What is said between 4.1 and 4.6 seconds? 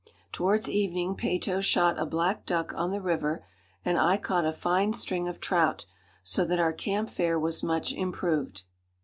caught a